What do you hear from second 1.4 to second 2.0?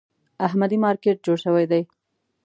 شوی دی.